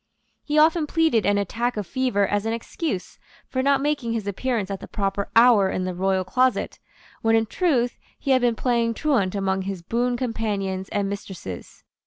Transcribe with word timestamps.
He 0.43 0.57
often 0.57 0.87
pleaded 0.87 1.27
an 1.27 1.37
attack 1.37 1.77
of 1.77 1.85
fever 1.85 2.25
as 2.25 2.47
an 2.47 2.53
excuse 2.53 3.19
for 3.47 3.61
not 3.61 3.83
making 3.83 4.13
his 4.13 4.25
appearance 4.25 4.71
at 4.71 4.79
the 4.79 4.87
proper 4.87 5.29
hour 5.35 5.69
in 5.69 5.83
the 5.83 5.93
royal 5.93 6.23
closet, 6.23 6.79
when 7.21 7.35
in 7.35 7.45
truth 7.45 7.99
he 8.17 8.31
had 8.31 8.41
been 8.41 8.55
playing 8.55 8.95
truant 8.95 9.35
among 9.35 9.61
his 9.61 9.83
boon 9.83 10.17
companions 10.17 10.89
and 10.89 11.07
mistresses. 11.07 11.83